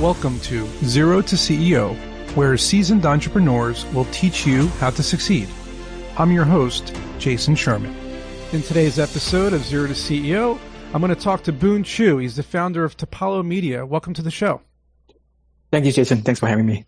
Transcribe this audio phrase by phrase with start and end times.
[0.00, 1.96] Welcome to Zero to CEO,
[2.36, 5.48] where seasoned entrepreneurs will teach you how to succeed.
[6.18, 7.96] I'm your host, Jason Sherman.
[8.52, 10.58] In today's episode of Zero to CEO,
[10.92, 12.18] I'm going to talk to Boon Chew.
[12.18, 13.86] He's the founder of Tappollo Media.
[13.86, 14.60] Welcome to the show.
[15.72, 16.20] Thank you, Jason.
[16.20, 16.84] Thanks for having me.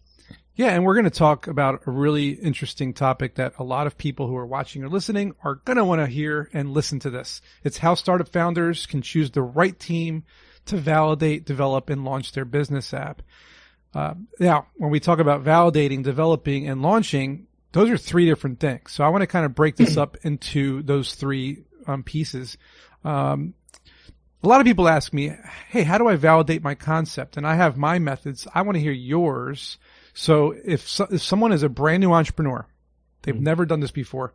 [0.54, 3.96] Yeah, and we're going to talk about a really interesting topic that a lot of
[3.96, 7.09] people who are watching or listening are going to want to hear and listen to
[7.09, 7.40] this.
[7.64, 10.25] It's how startup founders can choose the right team
[10.68, 13.22] to validate, develop, and launch their business app.
[13.94, 18.92] Uh, now, when we talk about validating, developing, and launching, those are three different things.
[18.92, 22.59] So I want to kind of break this up into those three um, pieces.
[23.04, 23.54] Um,
[24.42, 25.32] a lot of people ask me,
[25.68, 28.46] "Hey, how do I validate my concept?" And I have my methods.
[28.54, 29.78] I want to hear yours.
[30.14, 32.66] So if so, if someone is a brand new entrepreneur,
[33.23, 33.45] they've mm-hmm.
[33.45, 34.34] never done this before,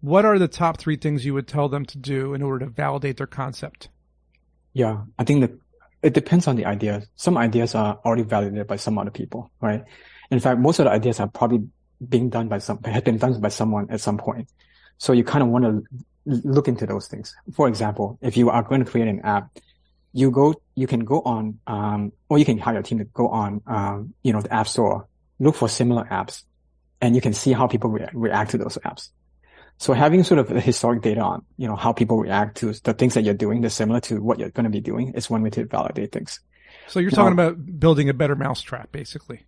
[0.00, 2.70] what are the top three things you would tell them to do in order to
[2.70, 3.88] validate their concept?
[4.72, 5.58] Yeah, I think the
[6.02, 7.02] it depends on the idea.
[7.16, 9.84] Some ideas are already validated by some other people, right?
[10.30, 11.68] In fact, most of the ideas are probably
[12.08, 14.48] being done by some, have been done by someone at some point.
[14.98, 15.84] So you kind of want to
[16.26, 17.34] look into those things.
[17.54, 19.50] For example, if you are going to create an app,
[20.12, 23.28] you go, you can go on, um, or you can hire a team to go
[23.28, 25.06] on, um, you know, the app store,
[25.38, 26.42] look for similar apps,
[27.00, 29.10] and you can see how people re- react to those apps.
[29.80, 32.92] So having sort of the historic data on, you know, how people react to the
[32.92, 35.40] things that you're doing that's similar to what you're going to be doing is one
[35.40, 36.38] way to validate things.
[36.88, 39.40] So you're now, talking about building a better mousetrap, basically.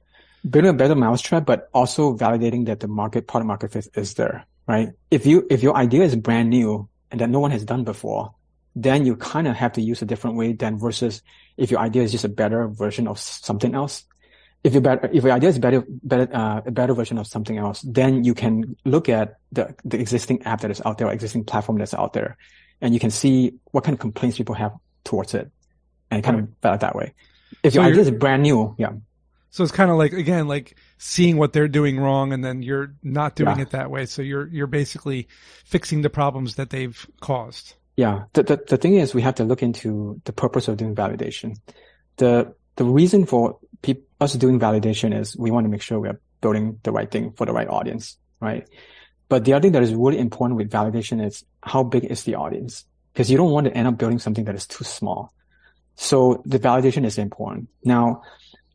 [0.49, 4.47] Building a better mousetrap, but also validating that the market, product market fit is there,
[4.67, 4.89] right?
[5.11, 8.35] If you, if your idea is brand new and that no one has done before,
[8.75, 11.21] then you kind of have to use a different way than versus
[11.59, 14.05] if your idea is just a better version of something else
[14.65, 17.59] if your better, if your idea is better, better, uh, a better version of something
[17.59, 21.13] else, then you can look at the, the existing app that is out there, or
[21.13, 22.37] existing platform that's out there,
[22.81, 24.73] and you can see what kind of complaints people have
[25.05, 25.51] towards it,
[26.11, 26.45] and kind right.
[26.45, 27.15] of validate that way.
[27.63, 28.93] If so your idea is brand new, yeah.
[29.51, 32.95] So it's kind of like again, like seeing what they're doing wrong, and then you're
[33.03, 33.63] not doing yeah.
[33.63, 34.07] it that way.
[34.07, 35.29] So you're you're basically
[35.65, 37.75] fixing the problems that they've caused.
[37.97, 38.25] Yeah.
[38.33, 41.59] The, the the thing is, we have to look into the purpose of doing validation.
[42.17, 43.59] The the reason for
[44.23, 47.33] us doing validation is we want to make sure we are building the right thing
[47.33, 48.67] for the right audience, right?
[49.29, 52.35] But the other thing that is really important with validation is how big is the
[52.35, 52.85] audience?
[53.13, 55.33] Because you don't want to end up building something that is too small.
[55.97, 57.69] So the validation is important.
[57.85, 58.23] Now,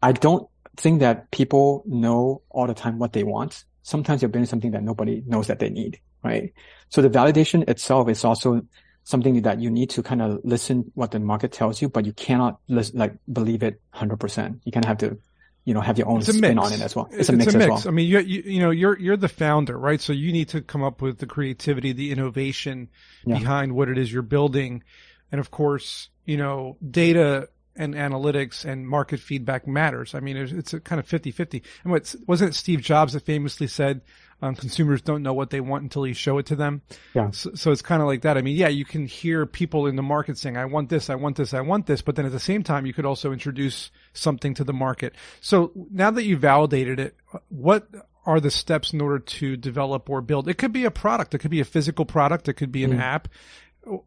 [0.02, 0.48] I don't
[0.78, 3.66] think that people know all the time what they want.
[3.84, 6.54] Sometimes you're building something that nobody knows that they need, right?
[6.90, 8.62] So the validation itself is also
[9.04, 12.14] something that you need to kind of listen what the market tells you, but you
[12.14, 14.60] cannot like believe it 100%.
[14.66, 15.18] You kind of have to,
[15.68, 16.58] you know, have your own spin mix.
[16.58, 17.10] on it as well.
[17.12, 17.70] It's, it's a mix, it's a mix.
[17.70, 17.84] Well.
[17.90, 20.00] I mean, you, you, you, know, you're, you're the founder, right?
[20.00, 22.88] So you need to come up with the creativity, the innovation
[23.26, 23.38] yeah.
[23.38, 24.82] behind what it is you're building.
[25.30, 30.16] And of course, you know, data and analytics and market feedback matters.
[30.16, 31.62] I mean, it's, it's a kind of 50-50.
[31.84, 34.00] And what, wasn't it Steve Jobs that famously said,
[34.42, 36.82] um, consumers don't know what they want until you show it to them.
[37.14, 37.32] Yeah.
[37.32, 38.38] So, so it's kind of like that.
[38.38, 41.16] I mean, yeah, you can hear people in the market saying, I want this, I
[41.16, 42.02] want this, I want this.
[42.02, 45.14] But then at the same time, you could also introduce something to the market.
[45.42, 47.16] So now that you validated it,
[47.50, 47.88] what
[48.26, 50.48] are the steps in order to develop or build?
[50.48, 51.34] It could be a product.
[51.34, 52.48] It could be a physical product.
[52.48, 53.02] It could be an mm.
[53.02, 53.30] app.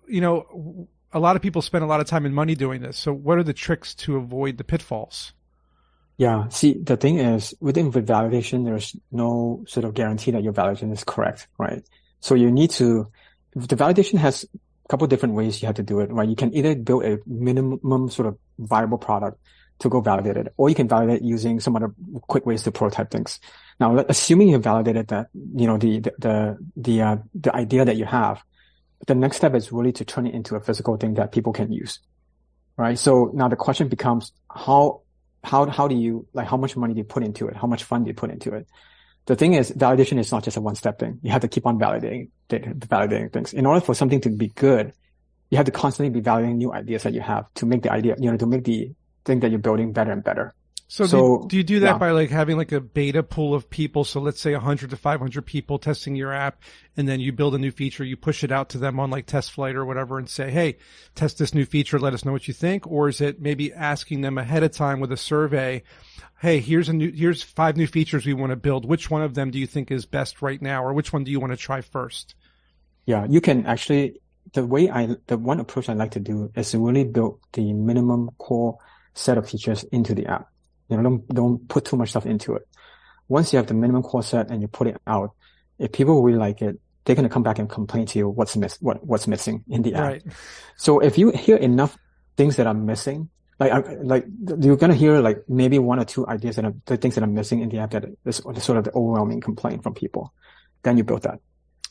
[0.06, 2.96] You know, a lot of people spend a lot of time and money doing this.
[2.98, 5.32] So what are the tricks to avoid the pitfalls?
[6.20, 6.48] Yeah.
[6.48, 10.92] See, the thing is, within with validation, there's no sort of guarantee that your validation
[10.92, 11.82] is correct, right?
[12.20, 13.10] So you need to,
[13.56, 16.28] the validation has a couple different ways you have to do it, right?
[16.28, 19.38] You can either build a minimum sort of viable product
[19.78, 21.94] to go validate it, or you can validate using some other
[22.28, 23.40] quick ways to prototype things.
[23.80, 27.96] Now, assuming you validated that, you know, the, the, the, the, uh, the idea that
[27.96, 28.42] you have,
[29.06, 31.72] the next step is really to turn it into a physical thing that people can
[31.72, 31.98] use,
[32.76, 32.98] right?
[32.98, 35.00] So now the question becomes how
[35.42, 37.56] how how do you like how much money do you put into it?
[37.56, 38.66] How much fun do you put into it?
[39.26, 41.18] The thing is, validation is not just a one step thing.
[41.22, 43.52] You have to keep on validating validating things.
[43.52, 44.92] In order for something to be good,
[45.50, 48.16] you have to constantly be validating new ideas that you have to make the idea,
[48.18, 48.92] you know, to make the
[49.24, 50.54] thing that you're building better and better.
[50.92, 51.98] So, so do, do, you do that yeah.
[51.98, 54.02] by like having like a beta pool of people?
[54.02, 56.60] So let's say 100 to 500 people testing your app,
[56.96, 59.26] and then you build a new feature, you push it out to them on like
[59.26, 60.78] test flight or whatever, and say, "Hey,
[61.14, 62.00] test this new feature.
[62.00, 64.98] Let us know what you think." Or is it maybe asking them ahead of time
[64.98, 65.84] with a survey?
[66.40, 68.84] Hey, here's a new, here's five new features we want to build.
[68.84, 71.30] Which one of them do you think is best right now, or which one do
[71.30, 72.34] you want to try first?
[73.06, 74.20] Yeah, you can actually.
[74.54, 77.72] The way I, the one approach I like to do is to really build the
[77.72, 78.78] minimum core
[79.14, 80.48] set of features into the app
[80.90, 82.66] you know, don't, don't put too much stuff into it.
[83.28, 85.32] Once you have the minimum core set and you put it out,
[85.78, 88.56] if people really like it, they're going to come back and complain to you what's
[88.56, 90.02] miss, what, what's missing in the app.
[90.02, 90.22] Right.
[90.76, 91.96] So if you hear enough
[92.36, 94.26] things that are missing, like, like
[94.60, 97.28] you're going to hear like maybe one or two ideas and the things that are
[97.28, 100.32] missing in the app that is sort of the overwhelming complaint from people.
[100.82, 101.40] Then you build that.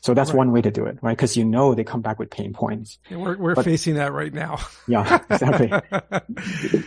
[0.02, 0.38] So that's right.
[0.38, 1.16] one way to do it, right?
[1.16, 2.98] Because you know they come back with pain points.
[3.10, 4.58] Yeah, we're we're but, facing that right now.
[4.88, 5.70] yeah, exactly.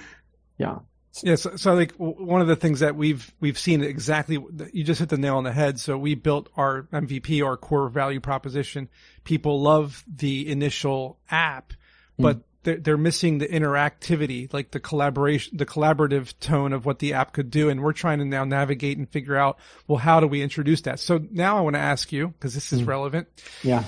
[0.58, 0.80] yeah.
[1.22, 4.44] Yeah, so, so, like one of the things that we've we've seen exactly
[4.74, 5.80] you just hit the nail on the head.
[5.80, 8.90] So we built our MVP, our core value proposition.
[9.24, 11.74] People love the initial app,
[12.18, 12.44] but mm.
[12.64, 17.32] they're, they're missing the interactivity, like the collaboration, the collaborative tone of what the app
[17.32, 17.70] could do.
[17.70, 21.00] And we're trying to now navigate and figure out, well, how do we introduce that?
[21.00, 22.88] So now I want to ask you because this is mm.
[22.88, 23.28] relevant.
[23.62, 23.84] Yeah.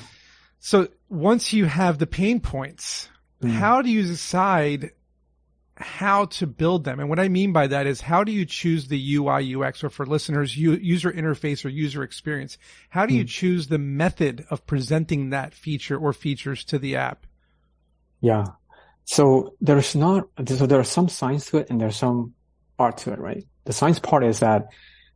[0.60, 3.10] So once you have the pain points,
[3.42, 3.50] mm.
[3.50, 4.92] how do you decide
[5.78, 7.00] how to build them.
[7.00, 9.90] And what I mean by that is how do you choose the UI UX or
[9.90, 12.58] for listeners, user interface or user experience?
[12.90, 13.30] How do you mm.
[13.30, 17.26] choose the method of presenting that feature or features to the app?
[18.22, 18.46] Yeah.
[19.04, 22.34] So there's not, so there are some science to it and there's some
[22.80, 23.46] art to it, right?
[23.66, 24.70] The science part is that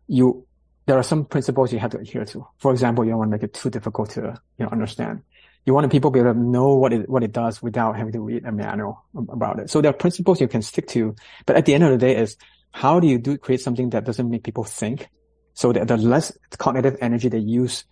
[0.08, 0.46] you,
[0.86, 2.46] there are some principles you have to adhere to.
[2.58, 5.22] For example, you don't want to make it too difficult to, you know, understand
[5.66, 8.14] you want people to be able to know what it, what it does without having
[8.14, 9.70] to read a manual about it.
[9.70, 11.16] So there are principles you can stick to,
[11.46, 12.38] but at the end of the day is
[12.72, 15.10] how do you do create something that doesn't make people think?
[15.54, 17.84] So that the less cognitive energy they use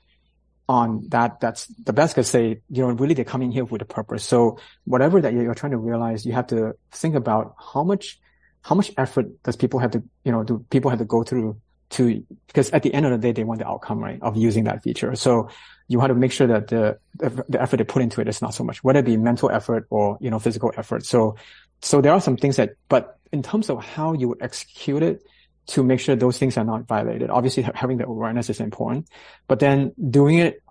[0.70, 3.86] on that, that's the best to say, you know, really they're coming here with a
[3.86, 4.24] purpose.
[4.24, 8.20] So whatever that you're trying to realize, you have to think about how much,
[8.62, 11.60] how much effort does people have to, you know, do people have to go through
[11.90, 14.66] to, because at the end of the day, they want the outcome, right, of using
[14.66, 15.16] that feature.
[15.16, 15.50] So
[15.88, 18.54] you want to make sure that the, the effort they put into it is not
[18.54, 21.06] so much, whether it be mental effort or, you know, physical effort.
[21.06, 21.36] So,
[21.82, 25.24] so there are some things that, but in terms of how you would execute it
[25.68, 29.08] to make sure those things are not violated, obviously having the awareness is important,
[29.48, 30.62] but then doing it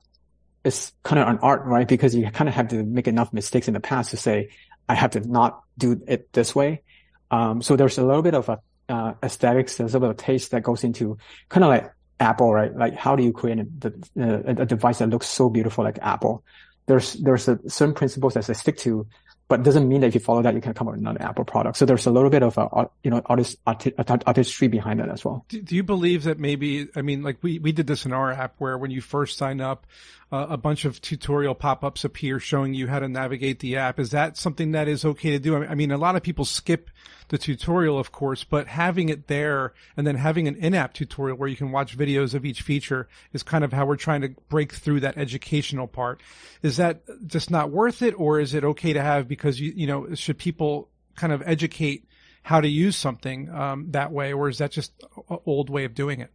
[0.64, 1.86] is kind of an art, right?
[1.86, 4.50] Because you kind of have to make enough mistakes in the past to say,
[4.88, 6.82] I have to not do it this way.
[7.30, 10.24] Um, so there's a little bit of a, uh, aesthetics, there's a little bit of
[10.26, 11.18] taste that goes into
[11.48, 12.74] kind of like Apple, right?
[12.74, 16.42] Like, how do you create a, a, device that looks so beautiful like Apple?
[16.86, 19.06] There's there's a, certain principles that I stick to,
[19.48, 21.44] but doesn't mean that if you follow that, you can come up with another Apple
[21.44, 21.76] product.
[21.76, 25.44] So there's a little bit of a you know artist artistry behind that as well.
[25.48, 26.88] Do, do you believe that maybe?
[26.96, 29.60] I mean, like we we did this in our app where when you first sign
[29.60, 29.86] up,
[30.32, 34.00] uh, a bunch of tutorial pop-ups appear showing you how to navigate the app.
[34.00, 35.56] Is that something that is okay to do?
[35.64, 36.90] I mean, a lot of people skip
[37.28, 41.48] the tutorial, of course, but having it there and then having an in-app tutorial where
[41.48, 44.72] you can watch videos of each feature is kind of how we're trying to break
[44.72, 46.20] through that educational part.
[46.62, 49.86] Is that just not worth it or is it okay to have because you, you
[49.86, 52.08] know, should people kind of educate
[52.42, 54.92] how to use something um, that way or is that just
[55.28, 56.30] an old way of doing it?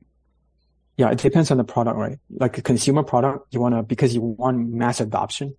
[0.98, 2.20] Yeah, it depends on the product, right?
[2.30, 5.56] Like a consumer product, you want to, because you want mass adoption,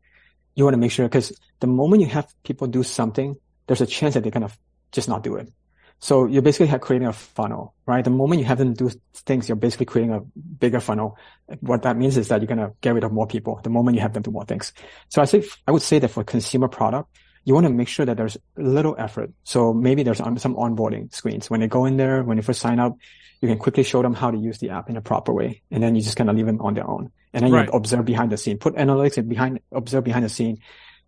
[0.55, 3.37] you want to make sure, because the moment you have people do something,
[3.67, 4.55] there's a chance that they're going to
[4.93, 5.53] just not do it.
[5.99, 8.05] So you're basically creating a funnel, right?
[8.05, 10.21] The moment you have them do things, you're basically creating a
[10.59, 11.17] bigger funnel.
[11.61, 13.95] What that means is that you're going to get rid of more people the moment
[13.95, 14.73] you have them do more things.
[15.11, 17.09] So I say, I would say that for consumer product,
[17.45, 19.31] you want to make sure that there's little effort.
[19.45, 21.49] So maybe there's some onboarding screens.
[21.49, 22.97] When they go in there, when they first sign up,
[23.41, 25.63] you can quickly show them how to use the app in a proper way.
[25.71, 27.13] And then you just kind of leave them on their own.
[27.33, 27.69] And then right.
[27.69, 30.59] you observe behind the scene, put analytics and behind, observe behind the scene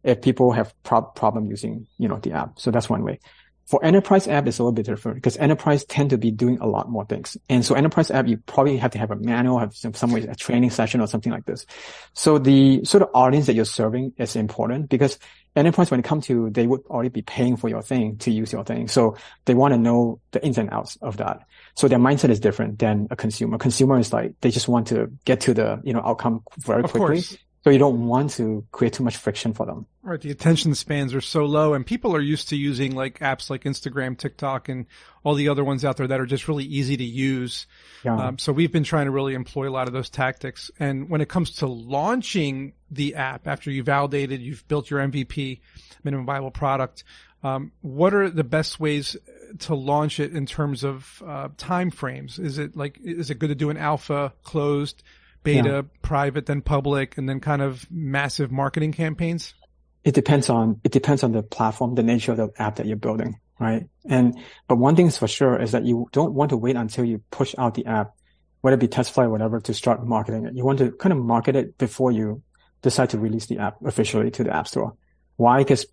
[0.05, 2.61] if people have pro- problem using, you know, the app.
[2.61, 3.19] So that's one way.
[3.67, 6.67] For enterprise app, it's a little bit different because enterprise tend to be doing a
[6.67, 7.37] lot more things.
[7.49, 10.21] And so enterprise app, you probably have to have a manual, have some, some way,
[10.23, 11.65] a training session or something like this.
[12.13, 15.19] So the sort of audience that you're serving is important because
[15.57, 18.53] enterprise, when it comes to, they would already be paying for your thing to use
[18.53, 18.87] your thing.
[18.89, 19.17] So
[19.47, 21.41] they want to know the ins and outs of that.
[21.75, 23.57] So their mindset is different than a consumer.
[23.57, 26.91] Consumer is like, they just want to get to the, you know, outcome very of
[26.91, 27.23] quickly.
[27.23, 27.39] Course.
[27.65, 29.87] So you don't want to create too much friction for them.
[30.03, 30.21] Right.
[30.21, 33.65] The attention spans are so low and people are used to using like apps like
[33.65, 34.85] Instagram, TikTok and
[35.23, 37.67] all the other ones out there that are just really easy to use.
[38.05, 38.19] Yeah.
[38.19, 40.71] Um, so we've been trying to really employ a lot of those tactics.
[40.79, 45.61] And when it comes to launching the app after you validated, you've built your MVP,
[46.03, 47.03] minimum viable product,
[47.45, 49.17] um, what are the best ways
[49.61, 52.39] to launch it in terms of uh, time frames?
[52.39, 55.03] Is it like is it good to do an alpha closed?
[55.45, 55.83] Beta, yeah.
[56.03, 59.55] private, then public, and then kind of massive marketing campaigns?
[60.03, 62.97] It depends on, it depends on the platform, the nature of the app that you're
[62.97, 63.87] building, right?
[64.05, 64.37] And,
[64.69, 67.23] but one thing is for sure is that you don't want to wait until you
[67.31, 68.15] push out the app,
[68.61, 70.55] whether it be test flight or whatever, to start marketing it.
[70.55, 72.43] You want to kind of market it before you
[72.83, 74.95] decide to release the app officially to the app store.
[75.37, 75.59] Why?
[75.59, 75.87] Because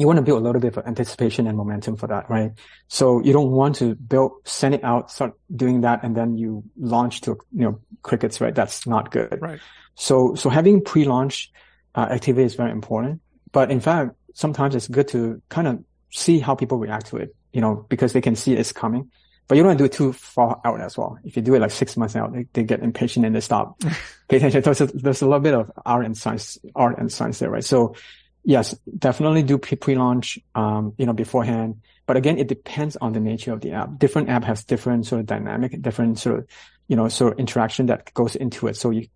[0.00, 2.52] you want to build a little bit of anticipation and momentum for that, right?
[2.88, 6.64] So you don't want to build, send it out, start doing that, and then you
[6.78, 8.54] launch to, you know, crickets, right?
[8.54, 9.38] That's not good.
[9.40, 9.60] Right.
[9.94, 11.52] So, so having pre-launch
[11.94, 13.20] uh, activity is very important.
[13.52, 17.34] But in fact, sometimes it's good to kind of see how people react to it
[17.52, 19.10] you know, because they can see it's coming.
[19.48, 21.18] But you don't want to do it too far out as well.
[21.24, 23.80] If you do it like six months out, they, they get impatient and they stop.
[24.28, 24.62] Pay attention.
[24.62, 27.64] There's a, there's a little bit of art and science, art and science there, right?
[27.64, 27.96] So
[28.44, 31.82] yes, definitely do pre-launch, um, you know, beforehand.
[32.06, 33.98] But again, it depends on the nature of the app.
[33.98, 36.46] Different app has different sort of dynamic, different sort of,
[36.88, 38.76] you know, sort of interaction that goes into it.
[38.76, 39.06] So you,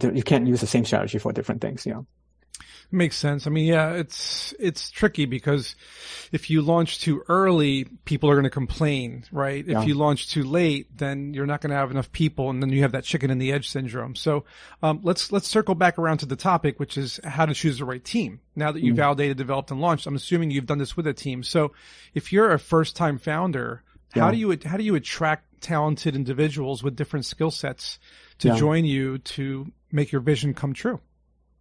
[0.00, 2.06] you can't use the same strategy for different things, you know.
[2.90, 3.46] Makes sense.
[3.46, 5.76] I mean, yeah, it's, it's tricky because
[6.32, 9.62] if you launch too early, people are going to complain, right?
[9.68, 12.70] If you launch too late, then you're not going to have enough people and then
[12.70, 14.14] you have that chicken and the edge syndrome.
[14.14, 14.44] So,
[14.82, 17.84] um, let's, let's circle back around to the topic, which is how to choose the
[17.84, 18.40] right team.
[18.56, 19.02] Now that you've Mm-hmm.
[19.02, 21.42] validated, developed and launched, I'm assuming you've done this with a team.
[21.42, 21.72] So
[22.14, 26.82] if you're a first time founder, how do you, how do you attract talented individuals
[26.82, 27.98] with different skill sets
[28.38, 28.56] to Yeah.
[28.56, 31.00] join you to make your vision come true?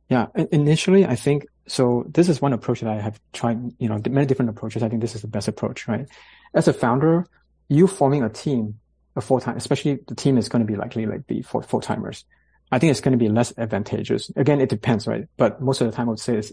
[0.09, 2.05] Yeah, initially, I think so.
[2.07, 3.59] This is one approach that I have tried.
[3.77, 4.83] You know, many different approaches.
[4.83, 6.07] I think this is the best approach, right?
[6.53, 7.25] As a founder,
[7.67, 8.79] you forming a team,
[9.15, 11.81] a full time, especially the team is going to be likely like be full full
[11.81, 12.23] timers.
[12.71, 14.29] I think it's going to be less advantageous.
[14.35, 15.25] Again, it depends, right?
[15.37, 16.51] But most of the time, I would say it's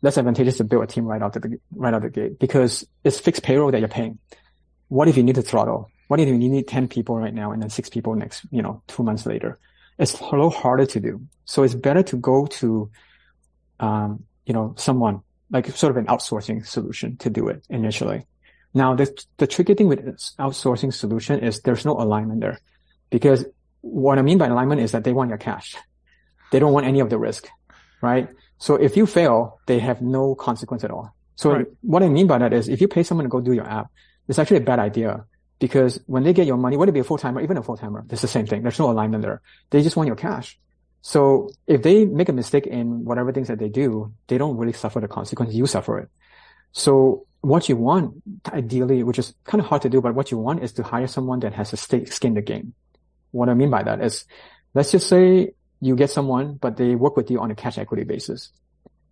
[0.00, 2.84] less advantageous to build a team right out of the right out the gate because
[3.04, 4.18] it's fixed payroll that you're paying.
[4.88, 5.90] What if you need to throttle?
[6.08, 8.82] What if you need 10 people right now and then six people next, you know,
[8.86, 9.58] two months later?
[9.98, 11.22] It's a little harder to do.
[11.44, 12.90] So it's better to go to,
[13.80, 15.20] um, you know, someone
[15.50, 18.26] like sort of an outsourcing solution to do it initially.
[18.74, 20.00] Now, the, the tricky thing with
[20.38, 22.58] outsourcing solution is there's no alignment there
[23.10, 23.44] because
[23.82, 25.76] what I mean by alignment is that they want your cash.
[26.50, 27.48] They don't want any of the risk,
[28.00, 28.28] right?
[28.58, 31.14] So if you fail, they have no consequence at all.
[31.36, 31.66] So Right.
[31.82, 33.90] what I mean by that is if you pay someone to go do your app,
[34.28, 35.24] it's actually a bad idea
[35.62, 37.62] because when they get your money, whether it be a full timer, or even a
[37.62, 38.62] full timer, it's the same thing.
[38.62, 39.40] There's no alignment there.
[39.70, 40.58] They just want your cash.
[41.02, 44.72] So if they make a mistake in whatever things that they do, they don't really
[44.72, 45.54] suffer the consequence.
[45.54, 46.08] You suffer it.
[46.72, 50.38] So what you want, ideally, which is kind of hard to do, but what you
[50.38, 52.74] want is to hire someone that has a stake, skin in the game.
[53.30, 54.24] What I mean by that is,
[54.74, 58.02] let's just say you get someone, but they work with you on a cash equity
[58.02, 58.50] basis.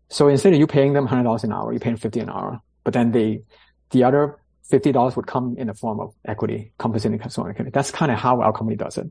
[0.09, 2.61] So instead of you paying them $100 an hour, you pay them 50 an hour,
[2.83, 3.43] but then they,
[3.91, 4.40] the other
[4.71, 7.71] $50 would come in the form of equity, compensating customer equity.
[7.73, 9.11] That's kind of how our company does it.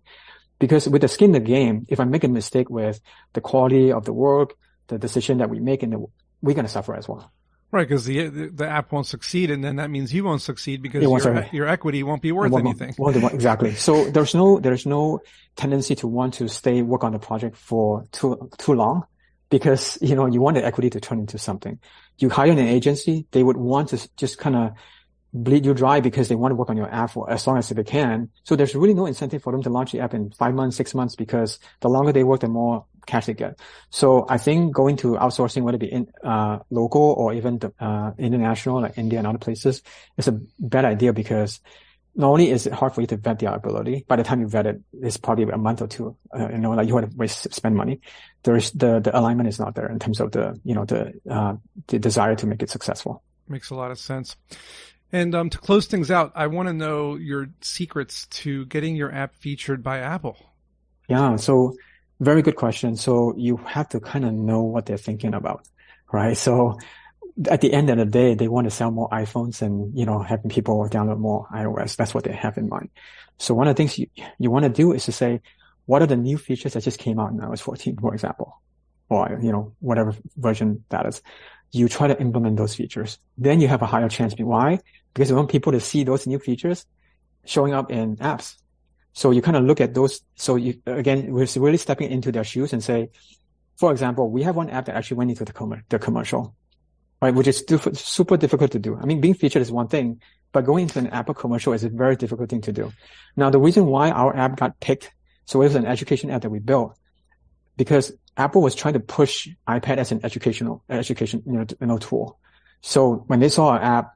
[0.59, 2.99] Because with the skin in the game, if I make a mistake with
[3.33, 4.55] the quality of the work,
[4.87, 6.05] the decision that we make, and the,
[6.41, 7.31] we're going to suffer as well.
[7.71, 10.81] Right, because the, the the app won't succeed, and then that means you won't succeed
[10.81, 12.95] because won't won't your, your equity won't be worth well, anything.
[12.97, 13.75] well, exactly.
[13.75, 15.19] So there's no there's no
[15.55, 19.03] tendency to want to stay work on the project for too too long
[19.51, 21.77] because you know you want the equity to turn into something.
[22.17, 24.71] You hire an agency, they would want to just kind of
[25.33, 27.69] bleed you dry because they want to work on your app for as long as
[27.69, 28.29] they can.
[28.43, 30.95] So there's really no incentive for them to launch the app in five months, six
[30.95, 33.59] months because the longer they work, the more cash they get.
[33.89, 37.73] So I think going to outsourcing, whether it be in, uh, local or even the,
[37.79, 39.83] uh, international, like India and other places,
[40.17, 41.59] is a bad idea because
[42.15, 44.47] not only is it hard for you to vet their ability, by the time you
[44.47, 46.17] vet it, it's probably a month or two.
[46.37, 48.01] Uh, you know, like you want to waste, spend money.
[48.43, 51.55] There's the, the alignment is not there in terms of the, you know, the, uh,
[51.87, 53.23] the desire to make it successful.
[53.47, 54.35] Makes a lot of sense.
[55.11, 59.13] And um, to close things out, I want to know your secrets to getting your
[59.13, 60.37] app featured by Apple.
[61.07, 61.35] Yeah.
[61.37, 61.75] So
[62.19, 62.95] very good question.
[62.95, 65.67] So you have to kind of know what they're thinking about,
[66.11, 66.37] right?
[66.37, 66.77] So
[67.49, 70.21] at the end of the day, they want to sell more iPhones and, you know,
[70.21, 71.95] having people download more iOS.
[71.95, 72.89] That's what they have in mind.
[73.37, 75.41] So one of the things you, you want to do is to say,
[75.85, 78.61] what are the new features that just came out in iOS 14, for example,
[79.09, 81.21] or, you know, whatever version that is.
[81.71, 83.19] You try to implement those features.
[83.37, 84.33] Then you have a higher chance.
[84.37, 84.79] Why?
[85.13, 86.85] Because you want people to see those new features
[87.45, 88.55] showing up in apps.
[89.13, 90.21] So you kind of look at those.
[90.35, 93.09] So you, again, we're really stepping into their shoes and say,
[93.77, 96.53] for example, we have one app that actually went into the, com- the commercial,
[97.21, 97.33] right?
[97.33, 97.63] Which is
[97.93, 98.97] super difficult to do.
[98.97, 101.89] I mean, being featured is one thing, but going into an Apple commercial is a
[101.89, 102.91] very difficult thing to do.
[103.35, 105.11] Now, the reason why our app got picked,
[105.45, 106.97] so it was an education app that we built
[107.77, 112.37] because Apple was trying to push iPad as an educational, education, you know, tool.
[112.81, 114.13] So when they saw our app,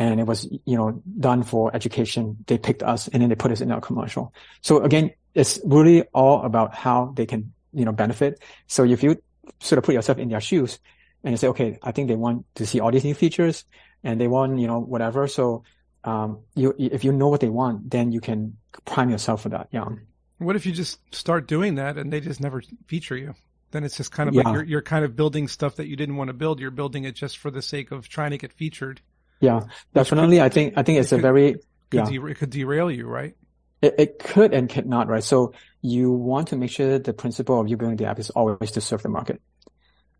[0.00, 2.38] and it was, you know, done for education.
[2.46, 4.32] They picked us and then they put us in our commercial.
[4.62, 8.42] So again, it's really all about how they can, you know, benefit.
[8.66, 9.20] So if you
[9.60, 10.78] sort of put yourself in their shoes
[11.22, 13.64] and you say, okay, I think they want to see all these new features
[14.02, 15.28] and they want, you know, whatever.
[15.28, 15.64] So,
[16.02, 19.68] um, you, if you know what they want, then you can prime yourself for that.
[19.70, 19.84] Yeah.
[20.38, 23.34] What if you just start doing that and they just never feature you?
[23.72, 24.44] Then it's just kind of Yeah.
[24.44, 26.58] like you're, you're kind of building stuff that you didn't want to build.
[26.58, 29.02] You're building it just for the sake of trying to get featured.
[29.40, 29.60] Yeah,
[29.94, 30.40] definitely.
[30.40, 31.52] I think, I think it's a could- very,
[31.90, 32.26] Could yeah.
[32.28, 33.34] it could derail you, right?
[33.82, 35.24] It, it could and could not, right?
[35.24, 38.70] So you want to make sure the principle of you building the app is always
[38.72, 39.40] to serve the market.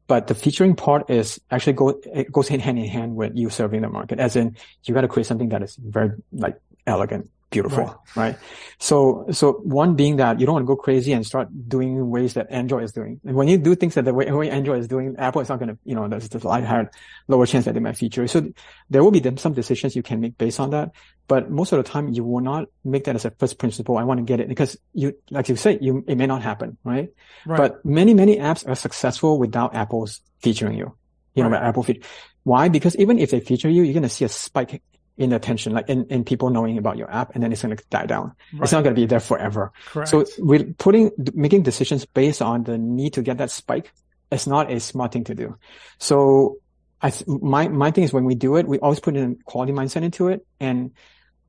[0.07, 3.83] but the featuring part is actually go, it goes hand in hand with you serving
[3.83, 4.19] the market.
[4.19, 8.17] As in, you got to create something that is very like elegant, beautiful, right.
[8.17, 8.39] right?
[8.79, 12.35] So, so one being that you don't want to go crazy and start doing ways
[12.35, 13.21] that Android is doing.
[13.27, 15.59] And when you do things that the way, way Android is doing, Apple is not
[15.59, 16.91] going to, you know, there's, there's a higher,
[17.29, 18.27] lower chance that they might feature.
[18.27, 18.51] So
[18.89, 20.93] there will be some decisions you can make based on that.
[21.29, 23.99] But most of the time you will not make that as a first principle.
[23.99, 26.79] I want to get it because you, like you say, you, it may not happen,
[26.85, 27.11] right?
[27.47, 27.57] right.
[27.57, 30.97] But many, many apps are successful without Apple's featuring you.
[31.35, 31.51] You right.
[31.51, 32.03] know, Apple feature.
[32.43, 32.69] Why?
[32.69, 34.83] Because even if they feature you, you're going to see a spike
[35.21, 37.85] in attention, like in, in people knowing about your app, and then it's going to
[37.91, 38.33] die down.
[38.55, 38.63] Right.
[38.63, 39.71] It's not going to be there forever.
[39.87, 40.09] Correct.
[40.09, 43.93] So we're putting, making decisions based on the need to get that spike.
[44.33, 45.59] It's not a smart thing to do.
[45.99, 46.57] So
[47.03, 49.73] I, my, my thing is when we do it, we always put in a quality
[49.73, 50.93] mindset into it and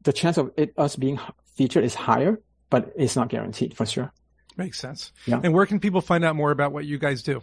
[0.01, 1.17] the chance of it, us being
[1.55, 4.11] featured is higher, but it's not guaranteed for sure.
[4.57, 5.13] Makes sense.
[5.25, 5.39] Yeah.
[5.41, 7.41] And where can people find out more about what you guys do?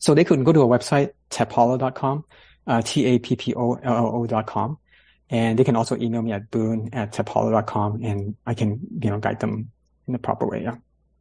[0.00, 2.24] So they could go to our website, tappollo.com,
[2.66, 4.78] uh, T-A-P-P-O-L-L-O.com.
[5.30, 9.18] And they can also email me at boon at tappollo.com and I can, you know,
[9.18, 9.70] guide them
[10.06, 10.62] in the proper way.
[10.62, 10.76] Yeah.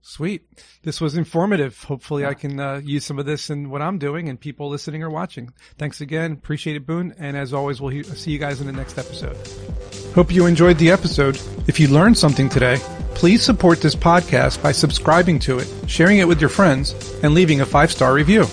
[0.06, 0.42] Sweet.
[0.82, 1.82] This was informative.
[1.84, 2.30] Hopefully yeah.
[2.30, 5.10] I can uh, use some of this in what I'm doing and people listening or
[5.10, 5.54] watching.
[5.78, 6.34] Thanks again.
[6.34, 7.16] Appreciate it, Boon.
[7.18, 9.38] And as always, we'll he- see you guys in the next episode.
[10.14, 11.40] Hope you enjoyed the episode.
[11.68, 12.80] If you learned something today,
[13.16, 16.94] please support this podcast by subscribing to it, sharing it with your friends,
[17.24, 18.46] and leaving a five-star review.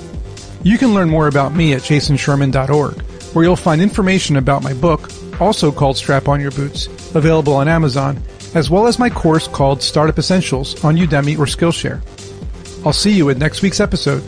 [0.62, 3.02] You can learn more about me at jasonsherman.org,
[3.34, 7.68] where you'll find information about my book, also called Strap On Your Boots, available on
[7.68, 8.22] Amazon,
[8.54, 12.00] as well as my course called Startup Essentials on Udemy or Skillshare.
[12.84, 14.22] I'll see you in next week's episode.